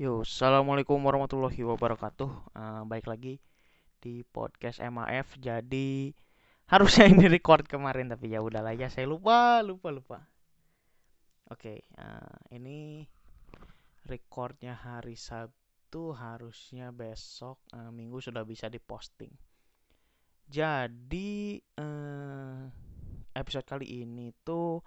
[0.00, 2.56] Yo, assalamualaikum warahmatullahi wabarakatuh.
[2.56, 3.36] Uh, baik lagi
[4.00, 5.36] di podcast MAF.
[5.36, 6.16] Jadi
[6.72, 10.24] harusnya ini record kemarin tapi ya udahlah ya saya lupa lupa lupa.
[11.52, 13.04] Oke, okay, uh, ini
[14.08, 19.36] recordnya hari Sabtu harusnya besok uh, Minggu sudah bisa diposting.
[20.48, 22.72] Jadi uh,
[23.36, 24.80] episode kali ini tuh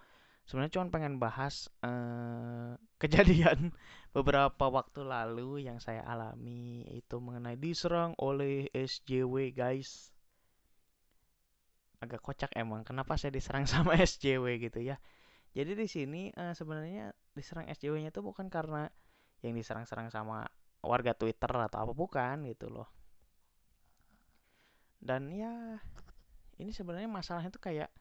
[0.44, 3.72] sebenarnya cuma pengen bahas uh, kejadian
[4.12, 10.12] beberapa waktu lalu yang saya alami itu mengenai diserang oleh SJW guys.
[12.04, 15.00] Agak kocak emang kenapa saya diserang sama SJW gitu ya.
[15.54, 18.90] Jadi di sini uh, sebenarnya diserang SJW-nya itu bukan karena
[19.46, 20.50] yang diserang-serang sama
[20.82, 22.90] warga Twitter atau apa bukan gitu loh.
[25.04, 25.78] Dan ya
[26.58, 27.92] ini sebenarnya masalahnya tuh kayak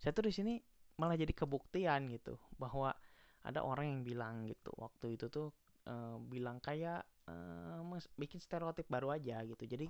[0.00, 0.54] saya tuh di sini
[1.00, 2.92] malah jadi kebuktian gitu bahwa
[3.40, 5.48] ada orang yang bilang gitu waktu itu tuh
[5.88, 7.80] uh, bilang kayak uh,
[8.20, 9.64] bikin stereotip baru aja gitu.
[9.64, 9.88] Jadi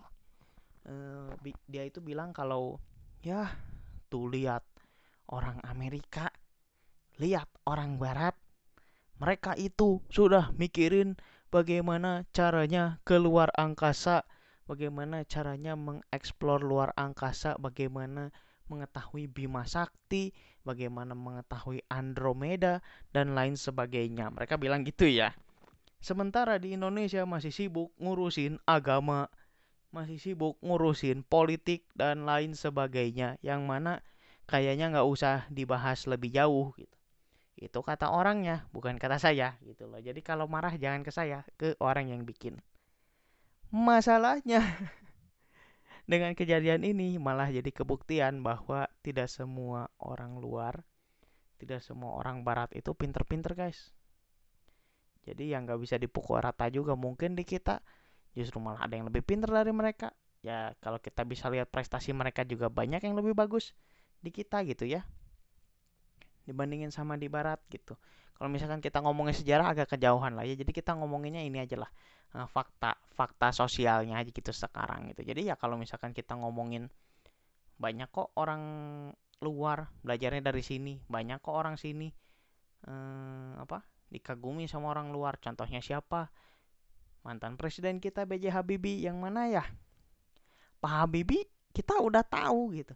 [0.87, 1.35] uh,
[1.67, 2.79] dia itu bilang kalau
[3.27, 3.51] ya
[4.07, 4.63] tuh lihat
[5.35, 6.31] orang Amerika
[7.19, 8.39] lihat orang Barat
[9.19, 11.19] mereka itu sudah mikirin
[11.53, 14.25] bagaimana caranya keluar angkasa
[14.65, 18.31] bagaimana caranya mengeksplor luar angkasa bagaimana
[18.71, 20.31] mengetahui Bima Sakti,
[20.63, 24.31] bagaimana mengetahui Andromeda, dan lain sebagainya.
[24.33, 25.33] Mereka bilang gitu ya.
[26.01, 29.29] Sementara di Indonesia masih sibuk ngurusin agama,
[29.93, 34.01] masih sibuk ngurusin politik dan lain sebagainya, yang mana
[34.49, 36.97] kayaknya nggak usah dibahas lebih jauh gitu.
[37.61, 40.01] Itu kata orangnya, bukan kata saya gitu loh.
[40.01, 42.57] Jadi kalau marah jangan ke saya, ke orang yang bikin.
[43.69, 44.65] Masalahnya
[46.11, 50.83] dengan kejadian ini malah jadi kebuktian bahwa tidak semua orang luar,
[51.63, 53.95] tidak semua orang barat itu pinter-pinter guys.
[55.23, 57.79] Jadi yang nggak bisa dipukul rata juga mungkin di kita
[58.35, 60.11] justru malah ada yang lebih pinter dari mereka.
[60.43, 63.79] Ya kalau kita bisa lihat prestasi mereka juga banyak yang lebih bagus
[64.19, 65.07] di kita gitu ya.
[66.49, 67.97] Dibandingin sama di barat gitu.
[68.37, 70.57] Kalau misalkan kita ngomongin sejarah agak kejauhan lah ya.
[70.57, 71.91] Jadi kita ngomonginnya ini aja lah
[72.35, 76.91] uh, fakta fakta sosialnya aja gitu sekarang gitu jadi ya kalau misalkan kita ngomongin
[77.81, 78.63] banyak kok orang
[79.41, 82.13] luar belajarnya dari sini banyak kok orang sini
[82.87, 86.29] uh, apa dikagumi sama orang luar contohnya siapa
[87.21, 88.53] mantan presiden kita B.J.
[88.53, 89.65] Habibie yang mana ya
[90.81, 92.95] Pak Habibie kita udah tahu gitu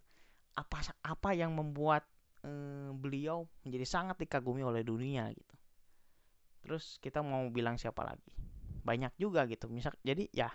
[0.54, 2.06] apa apa yang membuat
[2.44, 5.54] uh, beliau menjadi sangat dikagumi oleh dunia gitu.
[6.64, 8.32] Terus kita mau bilang siapa lagi?
[8.84, 9.68] Banyak juga gitu.
[9.68, 10.48] Misal jadi ya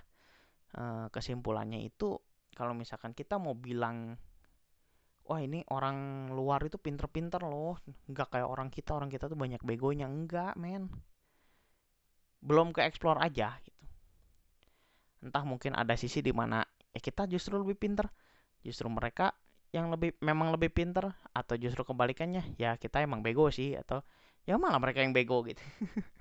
[0.74, 2.18] eh, kesimpulannya itu
[2.58, 4.18] kalau misalkan kita mau bilang
[5.30, 7.78] wah ini orang luar itu pinter-pinter loh.
[8.10, 10.10] Nggak kayak orang kita orang kita tuh banyak begonya.
[10.10, 10.90] Enggak men.
[12.42, 13.86] Belum ke explore aja gitu.
[15.22, 18.10] Entah mungkin ada sisi di mana ya kita justru lebih pinter.
[18.66, 19.30] Justru mereka
[19.70, 22.58] yang lebih memang lebih pinter atau justru kebalikannya?
[22.58, 24.02] Ya kita emang bego sih atau
[24.48, 25.62] ya malah mereka yang bego gitu.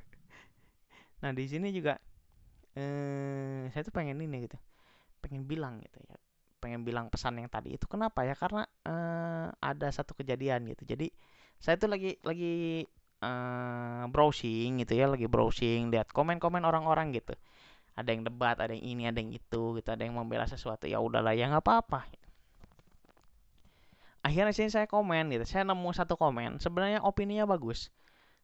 [1.19, 1.99] Nah di sini juga
[2.79, 4.59] eh saya tuh pengen ini gitu.
[5.23, 6.17] Pengen bilang gitu ya.
[6.63, 8.35] Pengen bilang pesan yang tadi itu kenapa ya?
[8.39, 10.87] Karena eh, ada satu kejadian gitu.
[10.87, 11.11] Jadi
[11.59, 12.87] saya tuh lagi lagi
[13.23, 15.11] eh, browsing gitu ya.
[15.11, 17.35] Lagi browsing lihat komen-komen orang-orang gitu.
[17.99, 19.89] Ada yang debat ada yang ini ada yang itu gitu.
[19.91, 20.87] Ada yang membela sesuatu.
[20.87, 22.07] Ya udahlah ya nggak apa-apa
[24.29, 27.89] akhirnya sini saya komen gitu saya nemu satu komen sebenarnya opininya bagus.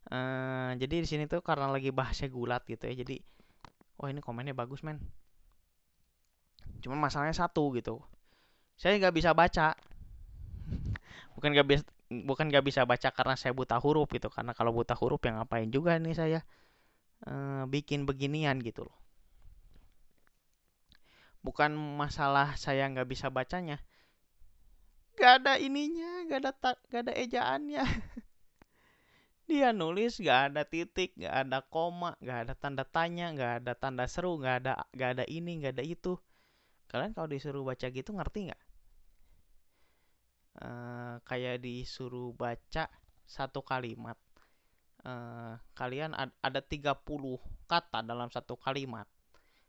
[0.05, 3.25] Uh, jadi di sini tuh karena lagi bahasnya gulat gitu ya jadi
[4.00, 5.00] oh ini komennya bagus men.
[6.81, 8.00] Cuman masalahnya satu gitu
[8.81, 9.77] saya nggak bisa baca.
[11.37, 11.84] Bukan nggak bisa
[12.15, 15.67] bukan nggak bisa baca karena saya buta huruf gitu karena kalau buta huruf yang ngapain
[15.73, 16.41] juga nih saya
[17.27, 18.97] uh, bikin beginian gitu loh.
[21.43, 23.83] Bukan masalah saya nggak bisa bacanya
[25.19, 26.51] gak ada ininya gak ada
[26.91, 27.85] gak ada ejaannya.
[29.49, 34.05] Dia nulis gak ada titik gak ada koma gak ada tanda tanya gak ada tanda
[34.09, 36.17] seru gak ada gak ada ini gak ada itu.
[36.88, 38.62] Kalian kalau disuruh baca gitu ngerti nggak?
[40.55, 42.87] Uh, kayak disuruh baca
[43.27, 44.15] satu kalimat
[45.05, 47.05] uh, kalian ad ada 30
[47.69, 49.06] kata dalam satu kalimat.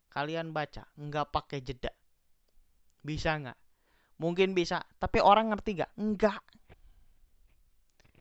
[0.09, 1.91] Kalian baca nggak pakai jeda.
[3.03, 3.64] Bisa nggak
[4.19, 4.83] mungkin bisa.
[4.99, 5.91] Tapi orang ngerti nggak?
[5.95, 6.41] Nggak.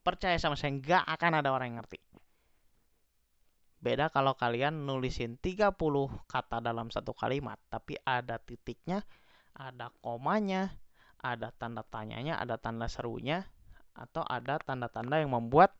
[0.05, 1.99] Percaya sama saya nggak akan ada orang yang ngerti.
[3.85, 5.76] Beda kalau kalian nulisin 30
[6.25, 9.05] kata dalam satu kalimat tapi ada titiknya
[9.52, 10.73] ada komanya
[11.20, 13.44] ada tanda tanyanya ada tanda serunya
[13.93, 15.76] atau ada tanda-tanda yang membuat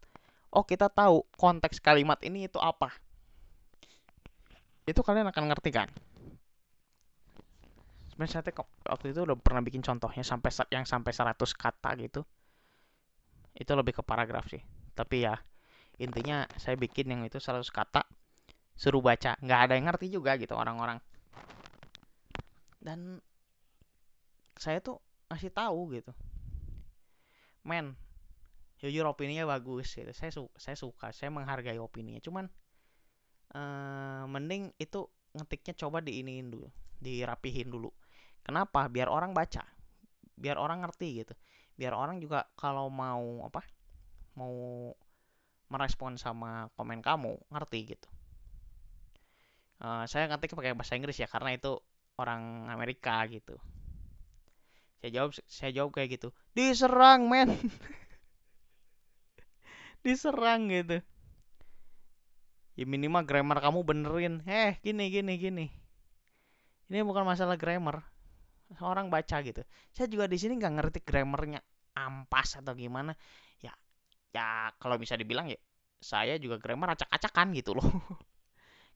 [0.53, 2.93] oh kita tahu konteks kalimat ini itu apa.
[4.85, 5.89] Itu kalian akan ngerti kan
[8.15, 12.23] sebenarnya saya waktu itu udah pernah bikin contohnya sampai yang sampai 100 kata gitu.
[13.59, 14.63] Itu lebih ke paragraf sih.
[14.95, 15.35] Tapi ya
[15.99, 18.07] intinya saya bikin yang itu 100 kata
[18.79, 19.35] suruh baca.
[19.43, 21.03] Nggak ada yang ngerti juga gitu orang-orang.
[22.79, 23.19] Dan
[24.63, 25.03] saya tuh
[25.35, 26.15] ngasih tahu gitu.
[27.67, 27.99] Men
[28.79, 30.15] jujur opininya bagus gitu.
[30.15, 32.23] Saya su saya suka saya menghargai opininya.
[32.23, 32.47] Cuman
[33.59, 35.03] uh, mending itu
[35.35, 36.71] ngetiknya coba diiniin dulu
[37.03, 37.91] dirapihin dulu
[38.44, 38.87] kenapa?
[38.93, 39.64] Biar orang baca.
[40.37, 41.35] Biar orang ngerti gitu.
[41.75, 43.64] Biar orang juga kalau mau apa
[44.38, 44.55] mau
[45.73, 48.08] merespon sama komen kamu ngerti gitu.
[49.82, 51.81] Uh, saya ngetik pakai bahasa Inggris ya karena itu
[52.20, 53.58] orang Amerika gitu.
[55.02, 57.58] Saya jawab saya jawab kayak gitu diserang men.
[60.05, 61.00] Diserang gitu.
[62.76, 64.44] Ya minimal grammar kamu benerin.
[64.44, 65.67] Eh gini gini gini.
[66.93, 68.14] Ini bukan masalah grammar
[68.79, 69.62] seorang baca gitu.
[69.94, 71.61] Saya juga di sini nggak ngerti grammarnya
[71.94, 73.15] ampas atau gimana.
[73.62, 73.73] Ya
[74.35, 75.59] ya kalau bisa dibilang ya
[76.05, 77.87] saya juga grammar acak-acakan gitu loh.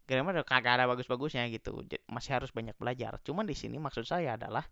[0.08, 1.84] Grammar udah kagak ada bagus-bagusnya gitu.
[2.08, 3.20] Masih harus banyak belajar.
[3.20, 4.64] Cuman di sini maksud saya adalah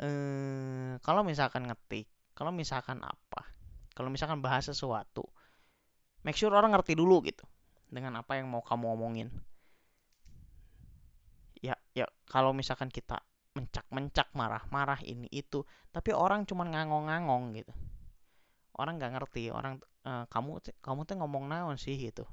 [0.00, 3.48] eh, kalau misalkan ngetik kalau misalkan apa
[3.96, 5.24] kalau misalkan bahas sesuatu
[6.20, 7.48] make sure orang ngerti dulu gitu
[7.88, 9.28] dengan apa yang mau kamu omongin.
[11.64, 13.24] Ya ya kalau misalkan kita
[13.56, 15.64] mencak-mencak marah-marah ini itu.
[15.88, 17.72] Tapi orang cuma ngangong-ngangong gitu.
[18.76, 21.96] Orang nggak ngerti orang uh, kamu kamu tuh ngomong naon sih?
[21.96, 22.28] gitu.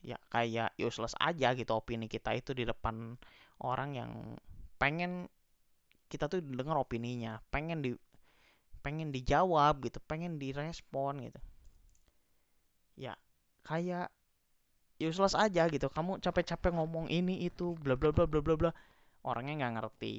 [0.00, 3.20] Ya kayak useless aja gitu opini kita itu di depan
[3.60, 4.12] orang yang
[4.80, 5.28] pengen
[6.08, 7.90] kita tuh dengar opininya pengen di
[8.80, 11.40] pengen dijawab gitu pengen direspon gitu.
[12.96, 13.20] Ya
[13.68, 14.08] kayak
[14.96, 15.92] useless aja gitu.
[15.92, 18.70] Kamu capek-capek ngomong ini itu bla bla bla bla bla bla
[19.26, 20.14] orangnya nggak ngerti.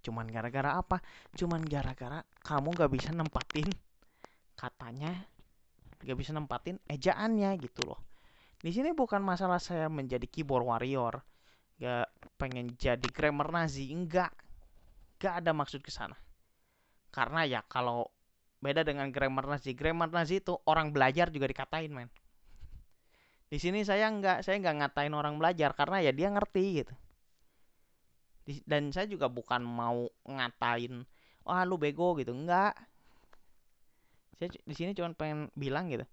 [0.00, 0.98] Cuman gara-gara apa?
[1.36, 3.68] Cuman gara-gara kamu nggak bisa nempatin
[4.56, 5.12] katanya
[6.00, 8.00] nggak bisa nempatin ejaannya gitu loh.
[8.60, 11.20] Di sini bukan masalah saya menjadi keyboard warrior
[11.80, 14.28] gak pengen jadi grammar nazi enggak
[15.16, 16.16] enggak ada maksud ke sana.
[17.08, 18.04] Karena ya kalau
[18.60, 22.12] beda dengan grammar Nazi grammar Nazi itu orang belajar juga dikatain men
[23.50, 26.94] di sini saya nggak saya nggak ngatain orang belajar karena ya dia ngerti gitu.
[28.62, 31.02] Dan saya juga bukan mau ngatain
[31.42, 32.30] wah lu bego gitu.
[32.30, 32.78] Enggak
[34.38, 36.06] saya di sini cuma pengen bilang gitu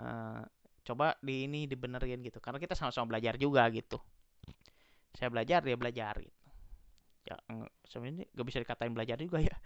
[0.00, 0.42] uh,
[0.88, 2.40] coba di ini dibenerin gitu.
[2.40, 4.00] Karena kita sama-sama belajar juga gitu.
[5.14, 6.40] Saya belajar dia belajar gitu.
[7.24, 7.36] Ya
[7.88, 9.56] sebenarnya gak bisa dikatain belajar juga ya.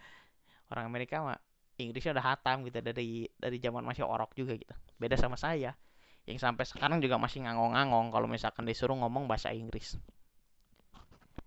[0.70, 1.38] Orang Amerika mah
[1.78, 4.74] Inggrisnya udah hatam gitu dari dari zaman masih orok juga gitu.
[4.98, 5.78] Beda sama saya
[6.28, 9.96] yang sampai sekarang juga masih ngangong-ngangong kalau misalkan disuruh ngomong bahasa Inggris.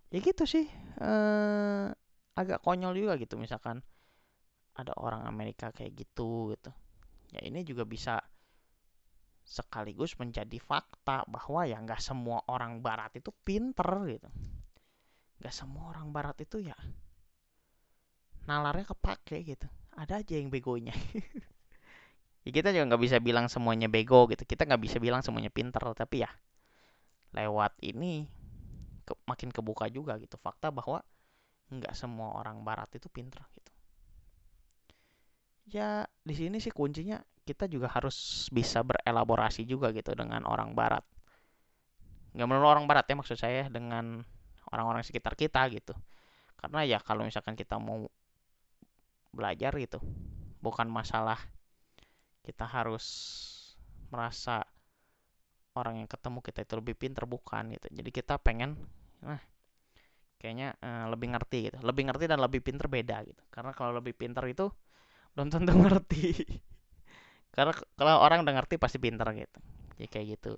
[0.10, 0.66] Ya gitu sih.
[0.98, 1.88] Eh,
[2.34, 3.86] agak konyol juga gitu misalkan
[4.74, 6.74] ada orang Amerika kayak gitu gitu.
[7.30, 8.18] Ya ini juga bisa
[9.46, 14.30] sekaligus menjadi fakta bahwa ya nggak semua orang Barat itu pinter gitu.
[15.38, 16.76] Nggak semua orang Barat itu ya
[18.50, 20.96] nalarnya kepake gitu ada aja yang begonya
[22.42, 24.44] ya kita juga nggak bisa bilang semuanya bego gitu.
[24.46, 26.32] Kita nggak bisa bilang semuanya pinter tapi ya
[27.32, 28.28] lewat ini
[29.08, 31.00] ke, makin kebuka juga gitu fakta bahwa
[31.72, 33.72] nggak semua orang barat itu pinter gitu.
[35.72, 41.06] Ya di sini sih kuncinya kita juga harus bisa berelaborasi juga gitu dengan orang barat.
[42.36, 44.24] Nggak melulu orang barat ya maksud saya dengan
[44.72, 45.96] orang-orang sekitar kita gitu.
[46.60, 48.06] Karena ya kalau misalkan kita mau
[49.32, 50.04] belajar gitu
[50.60, 51.40] bukan masalah
[52.42, 53.06] kita harus
[54.10, 54.66] merasa
[55.78, 57.88] orang yang ketemu kita itu lebih pinter bukan gitu.
[57.92, 58.76] Jadi kita pengen
[59.22, 59.40] nah
[60.42, 61.78] kayaknya uh, lebih ngerti gitu.
[61.86, 63.44] Lebih ngerti dan lebih pinter beda gitu.
[63.54, 64.68] Karena kalau lebih pinter itu
[65.38, 66.34] belum tentu ngerti.
[67.52, 69.60] Karena kalau orang udah ngerti pasti pinter gitu.
[70.02, 70.54] Ya kayak gitu.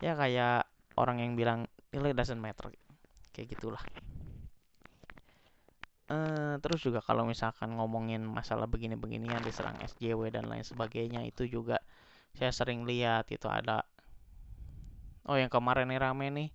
[0.00, 2.92] Ya kayak orang yang bilang nilai doesn't matter gitu.
[3.32, 3.84] kayak gitulah
[6.06, 11.82] Uh, terus juga kalau misalkan ngomongin masalah begini-beginian diserang SJW dan lain sebagainya itu juga
[12.38, 13.82] saya sering lihat itu ada.
[15.26, 16.48] Oh yang kemarin nih rame nih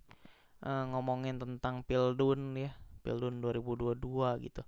[0.64, 2.72] uh, ngomongin tentang Pildun ya
[3.04, 4.00] Pildun 2022
[4.48, 4.62] gitu.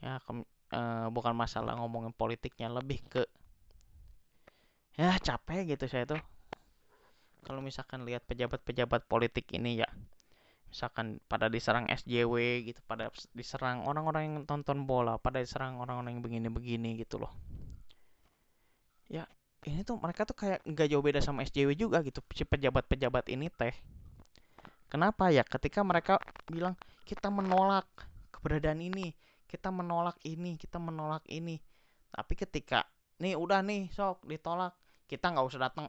[0.00, 3.28] Ya ke, uh, eh, bukan masalah ngomongin politiknya lebih ke
[4.96, 6.22] ya capek gitu saya tuh.
[7.44, 9.88] Kalau misalkan lihat pejabat-pejabat politik ini ya
[10.66, 16.22] misalkan pada diserang SJW gitu pada diserang orang-orang yang tonton bola pada diserang orang-orang yang
[16.22, 17.32] begini-begini gitu loh.
[19.06, 19.24] Ya
[19.64, 23.48] ini tuh mereka tuh kayak nggak jauh beda sama SJW juga gitu si pejabat-pejabat ini
[23.48, 23.74] teh.
[24.86, 25.42] Kenapa ya?
[25.42, 27.86] Ketika mereka bilang kita menolak
[28.30, 29.14] keberadaan ini
[29.46, 31.62] kita menolak ini kita menolak ini.
[32.10, 32.84] Tapi ketika
[33.22, 34.74] nih udah nih sok ditolak.
[35.06, 35.86] Kita nggak usah datang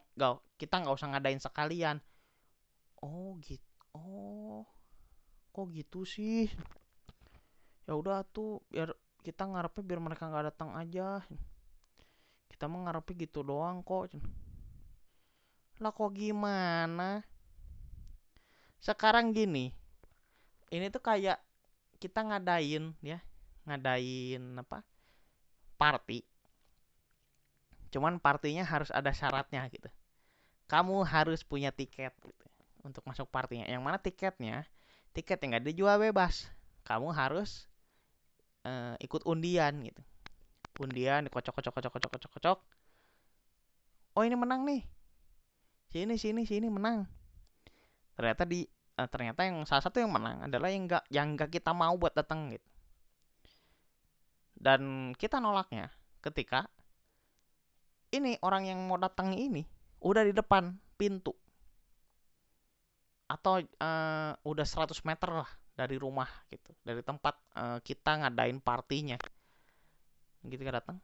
[0.62, 1.98] kita nggak usah ngadain sekalian.
[3.02, 3.67] Oh gitu
[3.98, 4.64] oh
[5.50, 6.46] kok gitu sih?
[7.90, 8.94] Ya udah tuh biar
[9.26, 11.26] kita ngarepnya biar mereka nggak datang aja.
[12.54, 14.14] Kita mau ngarepnya gitu doang kok.
[15.82, 17.26] Lah kok gimana?
[18.78, 19.74] Sekarang gini
[20.68, 21.40] ini tuh kayak
[21.98, 23.20] kita ngadain ya
[23.66, 24.84] ngadain apa?
[25.78, 26.24] Party.
[27.94, 29.88] Cuman partinya harus ada syaratnya gitu.
[30.68, 32.47] Kamu harus punya tiket gitu
[32.88, 33.68] untuk masuk partinya.
[33.68, 34.64] Yang mana tiketnya
[35.12, 36.48] tiket yang nggak dijual bebas.
[36.88, 37.68] Kamu harus
[38.64, 40.02] uh, ikut undian gitu.
[40.80, 42.60] Undian dikocok kocok kocok kocok kocok kocok
[44.18, 44.82] oh ini menang nih.
[45.94, 47.06] Sini sini sini menang.
[48.18, 48.66] Ternyata di
[48.98, 52.18] uh, ternyata yang salah satu yang menang adalah yang enggak yang enggak kita mau buat
[52.18, 52.66] datang gitu.
[54.58, 55.94] Dan kita nolaknya
[56.26, 56.66] ketika
[58.10, 59.62] ini orang yang mau datang ini
[60.02, 61.38] udah di depan pintu
[63.28, 66.72] atau uh, udah 100 meter lah dari rumah gitu.
[66.82, 69.20] Dari tempat uh, kita ngadain partinya.
[70.48, 70.98] Gitu kan datang?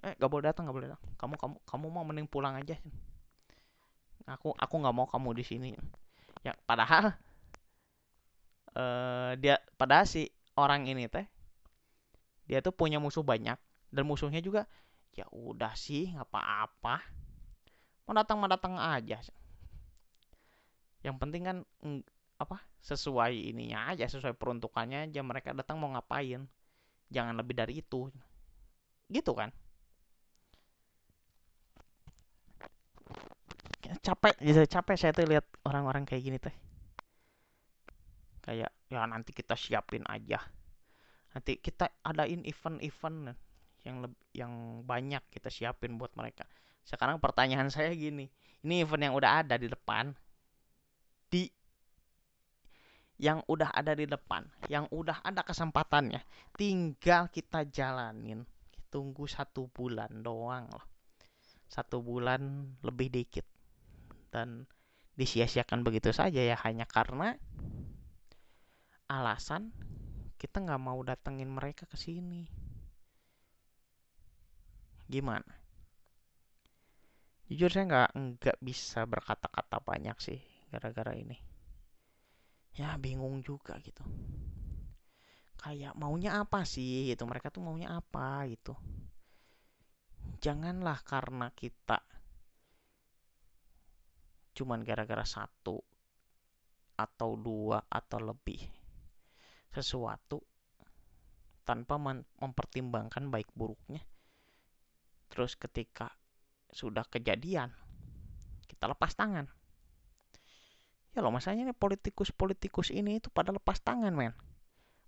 [0.00, 1.10] Eh gak boleh datang gak boleh datang.
[1.20, 2.76] Kamu kamu kamu mau mending pulang aja
[4.26, 5.70] aku aku nggak mau kamu di sini.
[6.42, 7.14] Ya padahal
[8.74, 10.28] uh, dia padahal si
[10.58, 11.24] orang ini teh
[12.46, 13.56] dia tuh punya musuh banyak.
[13.86, 14.66] Dan musuhnya juga
[15.14, 16.96] ya udah sih nggak apa-apa.
[18.06, 19.22] Mau datang mau datang aja
[21.04, 21.58] yang penting kan
[22.36, 26.44] apa sesuai ininya aja sesuai peruntukannya aja mereka datang mau ngapain.
[27.08, 28.10] Jangan lebih dari itu.
[29.06, 29.50] Gitu kan?
[34.02, 36.54] Capek jadi capek saya tuh lihat orang-orang kayak gini teh.
[38.42, 40.42] Kayak ya nanti kita siapin aja.
[41.34, 43.36] Nanti kita adain event-event
[43.86, 46.44] yang lebih yang banyak kita siapin buat mereka.
[46.82, 48.26] Sekarang pertanyaan saya gini
[48.66, 50.10] ini event yang udah ada di depan
[51.30, 51.50] di
[53.16, 56.20] yang udah ada di depan, yang udah ada kesempatannya,
[56.52, 58.44] tinggal kita jalanin.
[58.92, 60.86] Tunggu satu bulan doang loh,
[61.68, 63.44] satu bulan lebih dikit,
[64.28, 64.68] dan
[65.16, 67.40] disia-siakan begitu saja ya hanya karena
[69.08, 69.72] alasan
[70.36, 72.44] kita nggak mau datengin mereka ke sini.
[75.08, 75.56] Gimana?
[77.48, 81.40] Jujur saya nggak nggak bisa berkata-kata banyak sih gara-gara ini.
[82.76, 84.04] Ya bingung juga gitu.
[85.56, 87.24] Kayak maunya apa sih gitu?
[87.24, 88.76] Mereka tuh maunya apa gitu?
[90.44, 92.04] Janganlah karena kita
[94.56, 95.80] cuman gara-gara satu
[96.96, 98.60] atau dua atau lebih
[99.72, 100.40] sesuatu
[101.64, 104.04] tanpa mempertimbangkan baik buruknya.
[105.32, 106.12] Terus ketika
[106.72, 107.72] sudah kejadian
[108.68, 109.48] kita lepas tangan
[111.16, 114.36] ya loh masanya nih politikus-politikus ini itu pada lepas tangan men.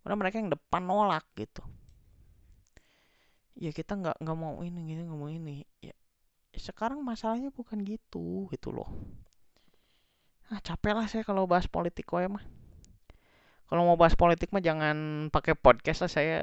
[0.00, 1.60] Karena mereka yang depan nolak gitu.
[3.60, 5.68] Ya kita nggak nggak mau ini gitu nggak mau ini.
[5.84, 5.92] Ya
[6.56, 8.88] sekarang masalahnya bukan gitu gitu loh.
[10.48, 12.42] Ah capek lah saya kalau bahas politik ya mah.
[13.68, 16.36] Kalau mau bahas politik mah jangan pakai podcast lah saya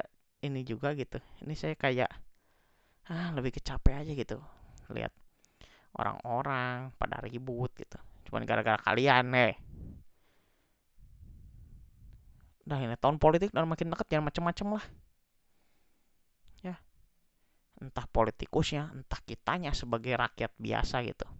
[0.46, 1.18] ini juga gitu.
[1.42, 2.10] Ini saya kayak
[3.10, 4.38] ah lebih kecapek aja gitu.
[4.94, 5.10] Lihat
[5.98, 9.54] orang-orang pada ribut gitu cuman gara-gara kalian nih
[12.66, 14.84] Udah ini tahun politik dan makin deket jangan macem-macem lah.
[16.66, 16.74] Ya.
[17.78, 21.30] Entah politikusnya, entah kitanya sebagai rakyat biasa gitu.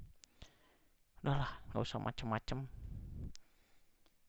[1.26, 2.70] Udahlah, nggak usah macem-macem.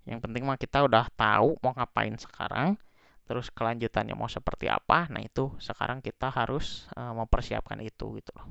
[0.09, 2.81] Yang penting mah kita udah tahu mau ngapain sekarang,
[3.29, 5.05] terus kelanjutannya mau seperti apa.
[5.13, 8.49] Nah itu sekarang kita harus uh, mempersiapkan itu gitu loh.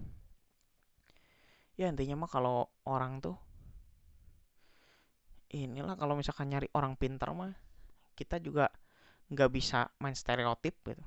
[1.74, 3.34] Ya intinya mah kalau orang tuh
[5.64, 7.56] inilah kalau misalkan nyari orang pintar mah
[8.12, 8.68] kita juga
[9.32, 11.04] nggak bisa main stereotip gitu.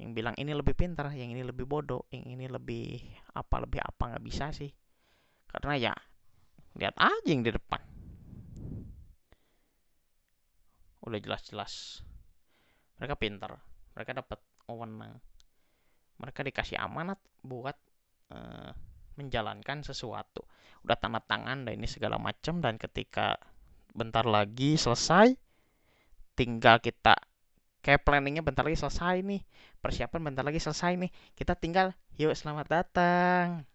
[0.00, 2.98] Yang bilang ini lebih pintar yang ini lebih bodoh yang ini lebih
[3.36, 4.72] apa lebih apa nggak bisa sih.
[5.46, 5.94] Karena ya
[6.78, 7.82] lihat aja yang di depan.
[11.04, 12.04] Udah jelas-jelas.
[13.00, 13.60] Mereka pintar
[13.94, 15.18] mereka dapat wewenang.
[16.20, 17.76] Mereka dikasih amanat buat
[18.32, 18.72] uh,
[19.20, 20.48] menjalankan sesuatu.
[20.80, 23.36] Udah tanda tangan dan ini segala macam dan ketika
[23.92, 25.36] bentar lagi selesai
[26.38, 27.20] tinggal kita
[27.84, 29.42] kayak planningnya bentar lagi selesai nih
[29.80, 33.68] persiapan bentar lagi selesai nih kita tinggal yuk selamat datang.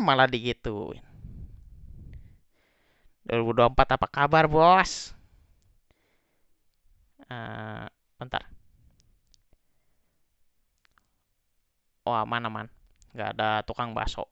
[0.00, 1.04] Malah digituin.
[3.28, 5.12] 2024 apa kabar bos?
[7.28, 7.84] Uh,
[8.16, 8.48] bentar.
[12.08, 12.79] Oh aman aman
[13.14, 14.26] nggak ada tukang bakso.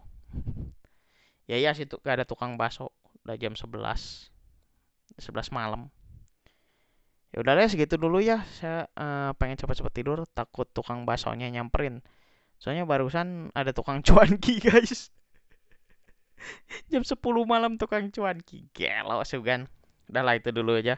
[1.48, 2.92] Ya iya sih tuh gak ada tukang bakso.
[3.24, 3.72] Udah jam 11
[5.16, 5.88] 11 malam.
[7.32, 8.44] Ya udah deh segitu dulu ya.
[8.60, 12.04] Saya uh, pengen cepet-cepet tidur takut tukang baksonya nyamperin.
[12.60, 15.08] Soalnya barusan ada tukang cuanki guys.
[16.92, 17.16] Jam 10
[17.48, 19.66] malam tukang cuanki gelo sugan
[20.08, 20.96] udah lah itu dulu aja.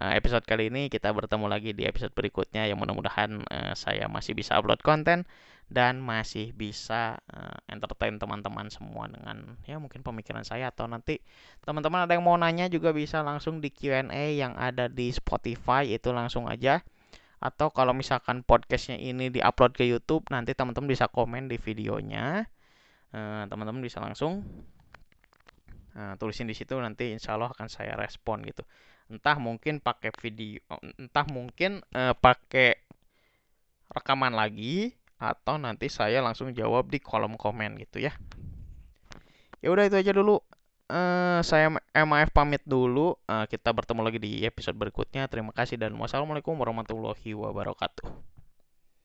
[0.00, 2.64] Uh, episode kali ini kita bertemu lagi di episode berikutnya.
[2.68, 5.28] Yang mudah-mudahan uh, saya masih bisa upload konten
[5.70, 11.22] dan masih bisa uh, entertain teman-teman semua dengan ya mungkin pemikiran saya atau nanti
[11.62, 16.10] teman-teman ada yang mau nanya juga bisa langsung di Q&A yang ada di Spotify itu
[16.10, 16.82] langsung aja.
[17.40, 22.44] Atau kalau misalkan podcastnya ini diupload ke YouTube nanti teman-teman bisa komen di videonya.
[23.10, 24.42] Uh, teman-teman bisa langsung
[25.94, 28.66] uh, tulisin di situ nanti insya Allah akan saya respon gitu.
[29.06, 30.58] Entah mungkin pakai video
[30.98, 32.74] entah mungkin uh, pakai
[33.90, 38.16] rekaman lagi atau nanti saya langsung jawab di kolom komen gitu ya.
[39.60, 40.40] Ya udah itu aja dulu.
[40.90, 43.14] Uh, saya MAF pamit dulu.
[43.28, 45.28] Uh, kita bertemu lagi di episode berikutnya.
[45.28, 48.39] Terima kasih dan wassalamualaikum warahmatullahi wabarakatuh.